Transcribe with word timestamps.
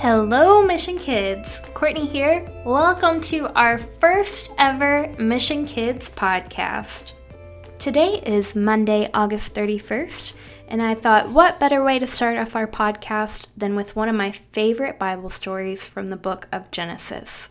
Hello, 0.00 0.62
Mission 0.62 0.96
Kids! 0.96 1.60
Courtney 1.74 2.06
here. 2.06 2.46
Welcome 2.64 3.20
to 3.22 3.52
our 3.54 3.78
first 3.78 4.48
ever 4.56 5.12
Mission 5.18 5.66
Kids 5.66 6.08
podcast. 6.08 7.14
Today 7.80 8.22
is 8.24 8.54
Monday, 8.54 9.08
August 9.12 9.56
31st, 9.56 10.34
and 10.68 10.80
I 10.80 10.94
thought 10.94 11.30
what 11.30 11.58
better 11.58 11.82
way 11.82 11.98
to 11.98 12.06
start 12.06 12.38
off 12.38 12.54
our 12.54 12.68
podcast 12.68 13.48
than 13.56 13.74
with 13.74 13.96
one 13.96 14.08
of 14.08 14.14
my 14.14 14.30
favorite 14.30 15.00
Bible 15.00 15.30
stories 15.30 15.88
from 15.88 16.06
the 16.06 16.16
book 16.16 16.46
of 16.52 16.70
Genesis. 16.70 17.50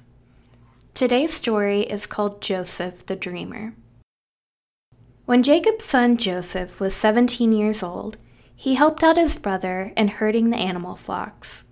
Today's 0.93 1.33
story 1.33 1.81
is 1.81 2.05
called 2.05 2.41
Joseph 2.41 3.05
the 3.07 3.17
Dreamer. 3.17 3.73
When 5.25 5.43
Jacob's 5.43 5.83
son 5.83 6.15
Joseph 6.15 6.79
was 6.79 6.95
17 6.95 7.51
years 7.51 7.83
old, 7.83 8.15
he 8.55 8.75
helped 8.75 9.03
out 9.03 9.17
his 9.17 9.35
brother 9.35 9.91
in 9.97 10.07
herding 10.07 10.49
the 10.49 10.55
animal 10.55 10.95
flocks. 10.95 11.65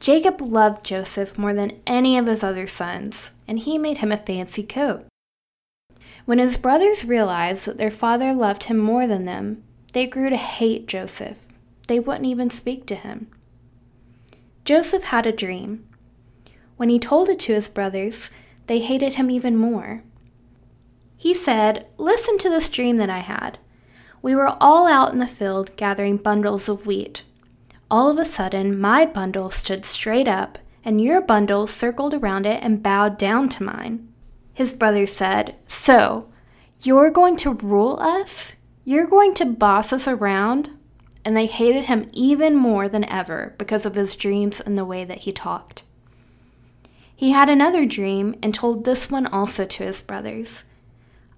Jacob 0.00 0.40
loved 0.40 0.84
Joseph 0.84 1.36
more 1.36 1.52
than 1.52 1.78
any 1.86 2.16
of 2.16 2.26
his 2.26 2.42
other 2.42 2.66
sons, 2.66 3.32
and 3.46 3.58
he 3.58 3.76
made 3.76 3.98
him 3.98 4.10
a 4.10 4.16
fancy 4.16 4.62
coat. 4.62 5.06
When 6.24 6.38
his 6.38 6.56
brothers 6.56 7.04
realized 7.04 7.66
that 7.66 7.76
their 7.76 7.90
father 7.90 8.32
loved 8.32 8.64
him 8.64 8.78
more 8.78 9.06
than 9.06 9.26
them, 9.26 9.62
they 9.92 10.06
grew 10.06 10.30
to 10.30 10.36
hate 10.36 10.88
Joseph. 10.88 11.36
They 11.86 12.00
wouldn't 12.00 12.26
even 12.26 12.48
speak 12.48 12.86
to 12.86 12.94
him. 12.94 13.26
Joseph 14.64 15.04
had 15.04 15.26
a 15.26 15.32
dream. 15.32 15.86
When 16.78 16.88
he 16.88 16.98
told 16.98 17.28
it 17.28 17.38
to 17.40 17.54
his 17.54 17.68
brothers, 17.68 18.30
they 18.68 18.80
hated 18.80 19.14
him 19.14 19.30
even 19.30 19.56
more. 19.56 20.02
He 21.16 21.34
said, 21.34 21.86
Listen 21.98 22.38
to 22.38 22.48
this 22.48 22.70
dream 22.70 22.96
that 22.96 23.10
I 23.10 23.18
had. 23.18 23.58
We 24.22 24.34
were 24.34 24.56
all 24.60 24.86
out 24.86 25.12
in 25.12 25.18
the 25.18 25.26
field 25.26 25.76
gathering 25.76 26.16
bundles 26.16 26.68
of 26.68 26.86
wheat. 26.86 27.24
All 27.90 28.08
of 28.08 28.18
a 28.18 28.24
sudden, 28.24 28.78
my 28.78 29.04
bundle 29.04 29.50
stood 29.50 29.84
straight 29.84 30.28
up, 30.28 30.58
and 30.84 31.00
your 31.00 31.20
bundle 31.20 31.66
circled 31.66 32.14
around 32.14 32.46
it 32.46 32.62
and 32.62 32.82
bowed 32.82 33.18
down 33.18 33.48
to 33.48 33.64
mine. 33.64 34.06
His 34.54 34.72
brother 34.72 35.06
said, 35.06 35.56
So, 35.66 36.28
you're 36.82 37.10
going 37.10 37.36
to 37.36 37.54
rule 37.54 37.98
us? 38.00 38.54
You're 38.84 39.06
going 39.06 39.34
to 39.34 39.44
boss 39.44 39.92
us 39.92 40.06
around? 40.06 40.70
And 41.24 41.36
they 41.36 41.46
hated 41.46 41.86
him 41.86 42.08
even 42.12 42.54
more 42.54 42.88
than 42.88 43.04
ever 43.04 43.54
because 43.58 43.84
of 43.84 43.96
his 43.96 44.14
dreams 44.14 44.60
and 44.60 44.78
the 44.78 44.84
way 44.84 45.04
that 45.04 45.18
he 45.18 45.32
talked. 45.32 45.82
He 47.14 47.32
had 47.32 47.50
another 47.50 47.84
dream 47.84 48.36
and 48.42 48.54
told 48.54 48.84
this 48.84 49.10
one 49.10 49.26
also 49.26 49.66
to 49.66 49.84
his 49.84 50.00
brothers. 50.00 50.64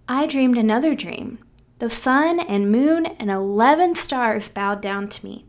I 0.07 0.27
dreamed 0.27 0.59
another 0.59 0.95
dream. 0.95 1.39
The 1.79 1.91
sun 1.91 2.39
and 2.39 2.71
moon 2.71 3.07
and 3.07 3.31
eleven 3.31 3.95
stars 3.97 4.49
bowed 4.49 4.81
down 4.81 5.09
to 5.09 5.27
me. 5.27 5.47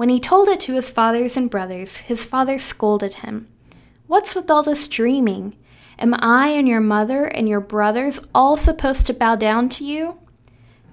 When 0.00 0.08
he 0.08 0.18
told 0.18 0.48
it 0.48 0.60
to 0.60 0.76
his 0.76 0.88
fathers 0.88 1.36
and 1.36 1.50
brothers, 1.50 1.98
his 1.98 2.24
father 2.24 2.58
scolded 2.58 3.16
him. 3.16 3.48
What's 4.06 4.34
with 4.34 4.50
all 4.50 4.62
this 4.62 4.88
dreaming? 4.88 5.58
Am 5.98 6.14
I 6.14 6.48
and 6.48 6.66
your 6.66 6.80
mother 6.80 7.26
and 7.26 7.46
your 7.46 7.60
brothers 7.60 8.18
all 8.34 8.56
supposed 8.56 9.06
to 9.08 9.12
bow 9.12 9.36
down 9.36 9.68
to 9.68 9.84
you? 9.84 10.16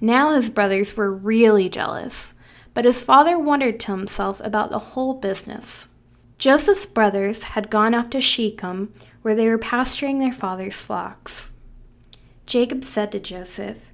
Now 0.02 0.34
his 0.34 0.50
brothers 0.50 0.98
were 0.98 1.10
really 1.10 1.70
jealous, 1.70 2.34
but 2.74 2.84
his 2.84 3.02
father 3.02 3.40
wondered 3.40 3.80
to 3.80 3.94
himself 3.94 4.42
about 4.44 4.72
the 4.72 4.80
whole 4.80 5.14
business. 5.14 5.88
Joseph's 6.38 6.86
brothers 6.86 7.46
had 7.46 7.70
gone 7.70 7.96
off 7.96 8.10
to 8.10 8.20
Shechem, 8.20 8.92
where 9.22 9.36
they 9.36 9.48
were 9.48 9.58
pasturing 9.58 10.20
their 10.20 10.34
father's 10.34 10.82
flocks. 10.82 11.52
Jacob 12.46 12.84
said 12.84 13.14
to 13.14 13.22
Joseph, 13.22 13.90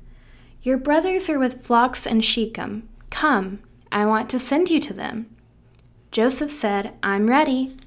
your 0.64 0.78
brothers 0.78 1.30
are 1.30 1.38
with 1.38 1.64
flocks 1.64 2.08
in 2.08 2.22
Shechem. 2.22 2.90
Come, 3.12 3.60
I 3.94 4.08
want 4.08 4.28
to 4.32 4.40
send 4.40 4.72
you 4.72 4.80
to 4.80 4.94
them. 4.94 5.28
Joseph 6.12 6.50
said, 6.50 6.96
I'm 7.04 7.28
ready. 7.28 7.78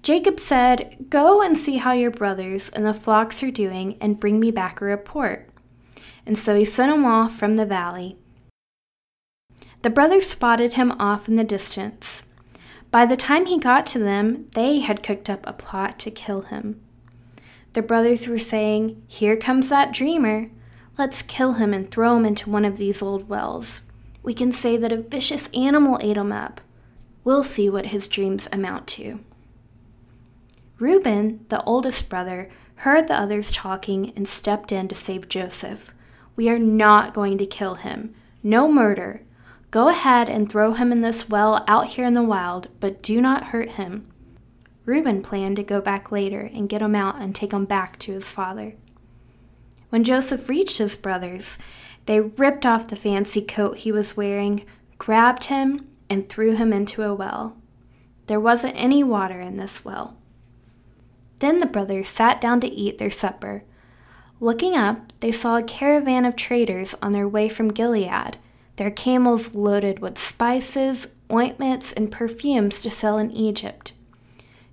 Jacob 0.00 0.38
said, 0.38 1.06
Go 1.10 1.42
and 1.42 1.58
see 1.58 1.78
how 1.78 1.92
your 1.92 2.12
brothers 2.12 2.70
and 2.70 2.86
the 2.86 2.94
flocks 2.94 3.42
are 3.42 3.50
doing, 3.50 3.98
and 4.00 4.20
bring 4.20 4.38
me 4.38 4.52
back 4.52 4.80
a 4.80 4.84
report. 4.84 5.50
And 6.24 6.38
so 6.38 6.54
he 6.54 6.64
sent 6.64 6.92
him 6.92 7.04
off 7.04 7.36
from 7.36 7.56
the 7.56 7.66
valley. 7.66 8.16
The 9.82 9.90
brothers 9.90 10.28
spotted 10.28 10.74
him 10.74 10.92
off 10.92 11.28
in 11.28 11.34
the 11.34 11.42
distance. 11.42 12.26
By 12.92 13.04
the 13.04 13.16
time 13.16 13.46
he 13.46 13.58
got 13.58 13.84
to 13.86 13.98
them, 13.98 14.46
they 14.54 14.78
had 14.78 15.02
cooked 15.02 15.28
up 15.28 15.44
a 15.44 15.52
plot 15.52 15.98
to 16.00 16.10
kill 16.12 16.42
him. 16.42 16.80
The 17.72 17.82
brothers 17.82 18.28
were 18.28 18.38
saying, 18.38 19.02
Here 19.08 19.36
comes 19.36 19.70
that 19.70 19.92
dreamer. 19.92 20.52
Let's 20.96 21.22
kill 21.22 21.54
him 21.54 21.74
and 21.74 21.90
throw 21.90 22.16
him 22.16 22.24
into 22.24 22.48
one 22.48 22.64
of 22.64 22.76
these 22.76 23.02
old 23.02 23.28
wells. 23.28 23.82
We 24.26 24.34
can 24.34 24.50
say 24.50 24.76
that 24.76 24.90
a 24.90 24.96
vicious 24.96 25.48
animal 25.54 26.00
ate 26.02 26.16
him 26.16 26.32
up. 26.32 26.60
We'll 27.22 27.44
see 27.44 27.70
what 27.70 27.86
his 27.86 28.08
dreams 28.08 28.48
amount 28.50 28.88
to. 28.88 29.20
Reuben, 30.80 31.46
the 31.48 31.62
oldest 31.62 32.10
brother, 32.10 32.50
heard 32.78 33.06
the 33.06 33.14
others 33.14 33.52
talking 33.52 34.12
and 34.16 34.26
stepped 34.26 34.72
in 34.72 34.88
to 34.88 34.96
save 34.96 35.28
Joseph. 35.28 35.94
We 36.34 36.48
are 36.48 36.58
not 36.58 37.14
going 37.14 37.38
to 37.38 37.46
kill 37.46 37.76
him. 37.76 38.16
No 38.42 38.66
murder. 38.66 39.22
Go 39.70 39.88
ahead 39.90 40.28
and 40.28 40.50
throw 40.50 40.72
him 40.72 40.90
in 40.90 41.00
this 41.00 41.28
well 41.28 41.64
out 41.68 41.86
here 41.90 42.04
in 42.04 42.14
the 42.14 42.22
wild, 42.24 42.66
but 42.80 43.04
do 43.04 43.20
not 43.20 43.44
hurt 43.44 43.70
him. 43.70 44.08
Reuben 44.84 45.22
planned 45.22 45.54
to 45.54 45.62
go 45.62 45.80
back 45.80 46.10
later 46.10 46.50
and 46.52 46.68
get 46.68 46.82
him 46.82 46.96
out 46.96 47.20
and 47.20 47.32
take 47.32 47.52
him 47.52 47.64
back 47.64 47.96
to 48.00 48.12
his 48.12 48.32
father. 48.32 48.74
When 49.90 50.02
Joseph 50.02 50.48
reached 50.48 50.78
his 50.78 50.96
brothers, 50.96 51.58
they 52.06 52.20
ripped 52.20 52.64
off 52.64 52.88
the 52.88 52.96
fancy 52.96 53.42
coat 53.42 53.78
he 53.78 53.92
was 53.92 54.16
wearing, 54.16 54.64
grabbed 54.98 55.44
him, 55.44 55.88
and 56.08 56.28
threw 56.28 56.54
him 56.54 56.72
into 56.72 57.02
a 57.02 57.14
well. 57.14 57.56
There 58.26 58.40
wasn't 58.40 58.74
any 58.76 59.04
water 59.04 59.40
in 59.40 59.56
this 59.56 59.84
well. 59.84 60.16
Then 61.38 61.58
the 61.58 61.66
brothers 61.66 62.08
sat 62.08 62.40
down 62.40 62.60
to 62.60 62.68
eat 62.68 62.98
their 62.98 63.10
supper. 63.10 63.62
Looking 64.40 64.74
up, 64.74 65.12
they 65.20 65.32
saw 65.32 65.56
a 65.56 65.62
caravan 65.62 66.24
of 66.24 66.36
traders 66.36 66.94
on 67.02 67.12
their 67.12 67.28
way 67.28 67.48
from 67.48 67.72
Gilead, 67.72 68.38
their 68.76 68.90
camels 68.90 69.54
loaded 69.54 69.98
with 69.98 70.18
spices, 70.18 71.08
ointments, 71.32 71.92
and 71.92 72.10
perfumes 72.10 72.80
to 72.82 72.90
sell 72.90 73.18
in 73.18 73.30
Egypt. 73.30 73.92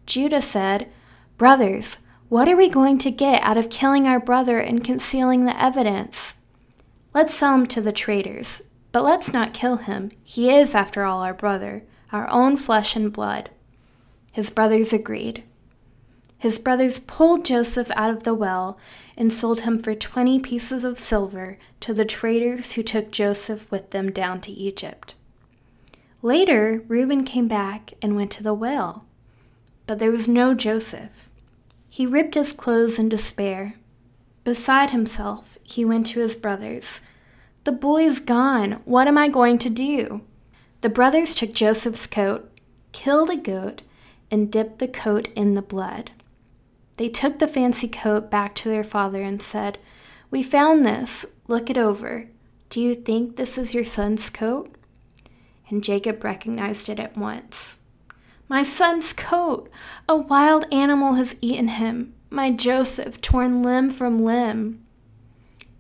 Judah 0.06 0.42
said, 0.42 0.90
Brothers, 1.38 2.00
what 2.30 2.48
are 2.50 2.58
we 2.58 2.70
going 2.70 2.98
to 3.00 3.12
get 3.12 3.42
out 3.44 3.58
of 3.58 3.70
killing 3.70 4.08
our 4.08 4.20
brother 4.20 4.60
and 4.60 4.84
concealing 4.84 5.46
the 5.46 5.62
evidence? 5.62 6.36
Let's 7.14 7.36
sell 7.36 7.54
him 7.56 7.68
to 7.68 7.82
the 7.82 7.92
traders, 7.92 8.64
but 8.92 9.04
let's 9.04 9.32
not 9.32 9.54
kill 9.54 9.78
him. 9.78 10.12
He 10.24 10.50
is, 10.50 10.74
after 10.74 11.04
all, 11.04 11.22
our 11.22 11.34
brother, 11.34 11.84
our 12.12 12.28
own 12.30 12.58
flesh 12.58 12.96
and 12.96 13.14
blood. 13.14 13.50
His 14.32 14.50
brothers 14.50 14.94
agreed. 14.94 15.44
His 16.38 16.60
brothers 16.60 17.00
pulled 17.00 17.46
Joseph 17.46 17.92
out 17.96 18.10
of 18.10 18.24
the 18.24 18.34
well 18.34 18.78
and 19.16 19.32
sold 19.32 19.62
him 19.62 19.82
for 19.82 19.96
twenty 19.96 20.40
pieces 20.40 20.84
of 20.84 20.98
silver 20.98 21.58
to 21.82 21.94
the 21.94 22.04
traders 22.04 22.74
who 22.74 22.84
took 22.84 23.12
Joseph 23.12 23.70
with 23.72 23.92
them 23.92 24.12
down 24.12 24.42
to 24.42 24.52
Egypt. 24.52 25.16
Later, 26.22 26.84
Reuben 26.88 27.24
came 27.24 27.48
back 27.48 27.94
and 28.02 28.16
went 28.16 28.32
to 28.32 28.44
the 28.44 28.54
well, 28.54 29.06
but 29.86 30.00
there 30.00 30.12
was 30.12 30.28
no 30.28 30.54
Joseph. 30.54 31.30
He 31.90 32.06
ripped 32.06 32.36
his 32.36 32.54
clothes 32.54 32.98
in 32.98 33.08
despair. 33.08 33.76
Beside 34.44 34.92
himself, 34.92 35.53
he 35.64 35.84
went 35.84 36.06
to 36.08 36.20
his 36.20 36.36
brothers. 36.36 37.02
The 37.64 37.72
boy's 37.72 38.20
gone. 38.20 38.82
What 38.86 39.08
am 39.08 39.18
I 39.18 39.30
going 39.30 39.58
to 39.60 39.70
do? 39.70 40.22
The 40.82 40.90
brothers 40.90 41.34
took 41.34 41.54
Joseph's 41.54 42.08
coat, 42.08 42.52
killed 42.92 43.30
a 43.30 43.38
goat, 43.38 43.82
and 44.30 44.52
dipped 44.52 44.80
the 44.80 44.88
coat 44.88 45.30
in 45.36 45.54
the 45.54 45.62
blood. 45.62 46.12
They 46.98 47.10
took 47.10 47.40
the 47.40 47.48
fancy 47.48 47.88
coat 47.88 48.30
back 48.30 48.54
to 48.56 48.70
their 48.70 48.84
father 48.84 49.22
and 49.22 49.42
said, 49.42 49.80
We 50.30 50.44
found 50.44 50.86
this. 50.86 51.26
Look 51.48 51.70
it 51.70 51.78
over. 51.78 52.28
Do 52.70 52.82
you 52.82 52.96
think 52.96 53.36
this 53.36 53.58
is 53.58 53.74
your 53.74 53.84
son's 53.84 54.30
coat? 54.30 54.76
And 55.70 55.84
Jacob 55.84 56.24
recognized 56.24 56.90
it 56.90 57.00
at 57.00 57.18
once. 57.18 57.78
My 58.50 58.64
son's 58.64 59.14
coat! 59.14 59.70
A 60.08 60.16
wild 60.16 60.66
animal 60.72 61.14
has 61.14 61.36
eaten 61.42 61.70
him. 61.70 62.14
My 62.30 62.52
Joseph, 62.52 63.22
torn 63.22 63.64
limb 63.64 63.90
from 63.90 64.18
limb. 64.18 64.83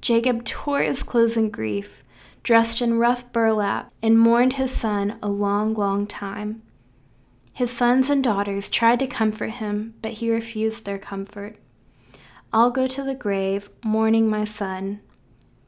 Jacob 0.03 0.43
tore 0.43 0.81
his 0.81 1.01
clothes 1.01 1.37
in 1.37 1.49
grief, 1.49 2.03
dressed 2.43 2.81
in 2.81 2.99
rough 2.99 3.31
burlap, 3.31 3.89
and 4.01 4.19
mourned 4.19 4.53
his 4.53 4.69
son 4.69 5.17
a 5.23 5.29
long, 5.29 5.73
long 5.73 6.05
time. 6.05 6.61
His 7.53 7.71
sons 7.71 8.09
and 8.09 8.21
daughters 8.21 8.67
tried 8.67 8.99
to 8.99 9.07
comfort 9.07 9.51
him, 9.51 9.93
but 10.01 10.11
he 10.13 10.29
refused 10.29 10.83
their 10.85 10.99
comfort. 10.99 11.55
I'll 12.51 12.69
go 12.69 12.85
to 12.85 13.01
the 13.01 13.15
grave, 13.15 13.69
mourning 13.81 14.29
my 14.29 14.43
son. 14.43 14.99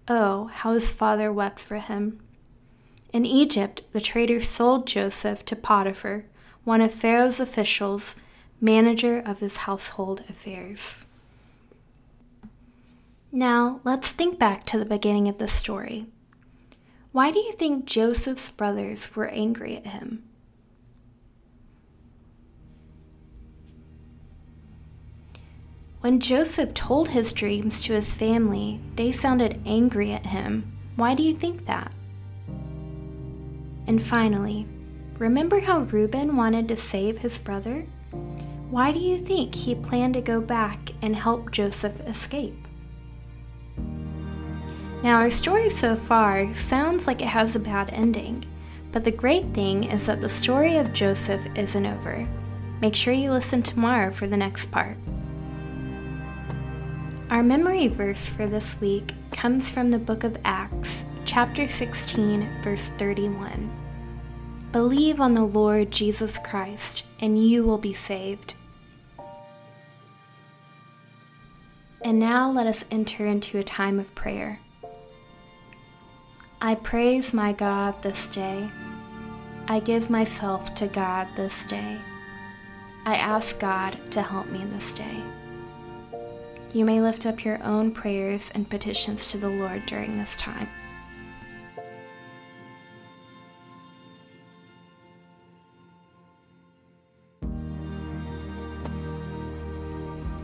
Oh, 0.10 0.48
how 0.48 0.74
his 0.74 0.92
father 0.92 1.32
wept 1.32 1.60
for 1.60 1.78
him. 1.78 2.20
In 3.14 3.26
Egypt, 3.26 3.84
the 3.94 4.02
traders 4.02 4.50
sold 4.50 4.86
Joseph 4.86 5.46
to 5.46 5.56
Potiphar, 5.56 6.26
one 6.66 6.82
of 6.82 6.94
Pharaoh's 6.94 7.40
officials, 7.40 8.18
manager 8.60 9.18
of 9.18 9.40
his 9.40 9.58
household 9.60 10.26
affairs. 10.28 11.06
Now, 13.36 13.82
let's 13.84 14.14
think 14.14 14.40
back 14.40 14.64
to 14.68 14.80
the 14.80 14.86
beginning 14.86 15.28
of 15.28 15.40
the 15.40 15.50
story. 15.50 16.06
Why 17.12 17.32
do 17.32 17.40
you 17.40 17.52
think 17.52 17.84
Joseph's 17.84 18.50
brothers 18.50 19.14
were 19.14 19.28
angry 19.28 19.76
at 19.76 19.88
him? 19.88 20.24
When 26.00 26.22
Joseph 26.22 26.74
told 26.74 27.10
his 27.10 27.34
dreams 27.34 27.82
to 27.82 27.92
his 27.92 28.14
family, 28.14 28.80
they 28.96 29.12
sounded 29.12 29.62
angry 29.66 30.14
at 30.14 30.28
him. 30.28 30.72
Why 30.96 31.14
do 31.14 31.22
you 31.22 31.34
think 31.34 31.66
that? 31.66 31.92
And 33.86 34.02
finally, 34.02 34.66
remember 35.20 35.60
how 35.60 35.80
Reuben 35.80 36.38
wanted 36.38 36.70
to 36.70 36.78
save 36.78 37.18
his 37.18 37.38
brother? 37.38 37.86
Why 38.70 38.94
do 38.94 39.00
you 39.00 39.18
think 39.18 39.56
he 39.56 39.76
planned 39.76 40.14
to 40.14 40.22
go 40.22 40.40
back 40.40 40.92
and 41.02 41.18
help 41.18 41.52
Joseph 41.52 42.00
escape? 42.08 42.65
Now, 45.06 45.20
our 45.20 45.30
story 45.30 45.70
so 45.70 45.96
far 45.96 46.52
sounds 46.56 47.06
like 47.06 47.22
it 47.22 47.28
has 47.28 47.56
a 47.56 47.60
bad 47.60 47.92
ending, 47.94 48.44
but 48.92 49.06
the 49.06 49.12
great 49.12 49.54
thing 49.54 49.84
is 49.84 50.08
that 50.08 50.20
the 50.20 50.28
story 50.28 50.78
of 50.78 50.94
Joseph 50.94 51.46
isn't 51.54 51.86
over. 51.86 52.28
Make 52.82 52.96
sure 52.96 53.14
you 53.14 53.32
listen 53.32 53.62
tomorrow 53.62 54.10
for 54.10 54.26
the 54.26 54.36
next 54.36 54.72
part. 54.72 54.98
Our 57.30 57.44
memory 57.44 57.88
verse 57.88 58.30
for 58.30 58.48
this 58.48 58.82
week 58.82 59.12
comes 59.32 59.72
from 59.72 59.92
the 59.92 60.00
book 60.00 60.24
of 60.24 60.40
Acts, 60.44 61.06
chapter 61.24 61.68
16, 61.68 62.64
verse 62.64 62.90
31. 62.90 63.70
Believe 64.72 65.22
on 65.22 65.36
the 65.36 65.46
Lord 65.46 65.92
Jesus 65.92 66.40
Christ, 66.40 67.04
and 67.20 67.48
you 67.48 67.64
will 67.64 67.78
be 67.78 67.94
saved. 67.94 68.56
And 72.02 72.18
now 72.18 72.50
let 72.50 72.66
us 72.66 72.86
enter 72.90 73.28
into 73.28 73.60
a 73.60 73.64
time 73.64 74.00
of 74.00 74.16
prayer. 74.16 74.62
I 76.66 76.74
praise 76.74 77.34
my 77.34 77.54
God 77.54 78.02
this 78.02 78.28
day. 78.28 78.70
I 79.68 79.80
give 79.80 80.10
myself 80.10 80.74
to 80.76 80.88
God 80.88 81.28
this 81.36 81.64
day. 81.64 82.00
I 83.06 83.16
ask 83.16 83.60
God 83.60 84.00
to 84.12 84.22
help 84.22 84.48
me 84.48 84.66
this 84.66 84.94
day 84.94 85.24
you 86.76 86.84
may 86.84 87.00
lift 87.00 87.26
up 87.26 87.46
your 87.46 87.64
own 87.64 87.90
prayers 87.90 88.52
and 88.54 88.70
petitions 88.70 89.28
to 89.28 89.38
the 89.38 89.48
Lord 89.48 89.86
during 89.86 90.18
this 90.18 90.36
time. 90.36 90.68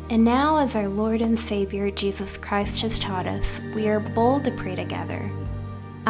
And 0.10 0.24
now, 0.24 0.58
as 0.58 0.78
our 0.78 0.88
Lord 0.88 1.22
and 1.22 1.38
Savior 1.38 1.92
Jesus 1.92 2.38
Christ 2.38 2.82
has 2.82 2.98
taught 2.98 3.28
us, 3.28 3.60
we 3.76 3.90
are 3.90 4.00
bold 4.00 4.46
to 4.46 4.52
pray 4.52 4.76
together. 4.76 5.30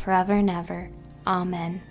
forever 0.00 0.34
and 0.34 0.50
ever. 0.50 0.90
Amen. 1.26 1.82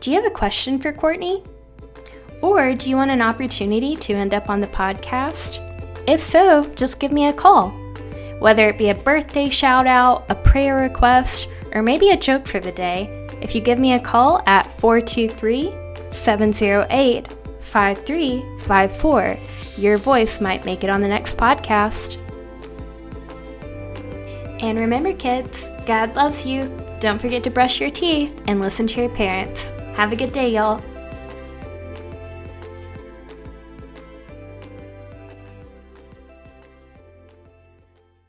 Do 0.00 0.10
you 0.10 0.16
have 0.16 0.30
a 0.30 0.34
question 0.34 0.78
for 0.78 0.92
Courtney? 0.92 1.44
Or 2.42 2.74
do 2.74 2.88
you 2.88 2.96
want 2.96 3.10
an 3.10 3.20
opportunity 3.20 3.96
to 3.96 4.14
end 4.14 4.32
up 4.32 4.48
on 4.48 4.60
the 4.60 4.66
podcast? 4.66 5.66
If 6.08 6.20
so, 6.20 6.66
just 6.74 7.00
give 7.00 7.12
me 7.12 7.26
a 7.26 7.32
call. 7.32 7.68
Whether 8.38 8.68
it 8.68 8.78
be 8.78 8.88
a 8.88 8.94
birthday 8.94 9.50
shout 9.50 9.86
out, 9.86 10.24
a 10.30 10.34
prayer 10.34 10.76
request, 10.76 11.48
or 11.72 11.82
maybe 11.82 12.10
a 12.10 12.16
joke 12.16 12.46
for 12.46 12.60
the 12.60 12.72
day, 12.72 13.28
if 13.42 13.54
you 13.54 13.60
give 13.60 13.78
me 13.78 13.92
a 13.92 14.00
call 14.00 14.42
at 14.46 14.72
423 14.80 15.74
708 16.12 17.39
5354, 17.60 19.38
your 19.78 19.98
voice 19.98 20.40
might 20.40 20.64
make 20.64 20.84
it 20.84 20.90
on 20.90 21.00
the 21.00 21.08
next 21.08 21.36
podcast. 21.36 22.16
And 24.60 24.78
remember, 24.78 25.14
kids, 25.14 25.70
God 25.86 26.14
loves 26.16 26.44
you. 26.44 26.70
Don't 27.00 27.20
forget 27.20 27.42
to 27.44 27.50
brush 27.50 27.80
your 27.80 27.90
teeth 27.90 28.42
and 28.46 28.60
listen 28.60 28.86
to 28.88 29.00
your 29.00 29.10
parents. 29.10 29.70
Have 29.94 30.12
a 30.12 30.16
good 30.16 30.32
day, 30.32 30.50
y'all. 30.50 30.82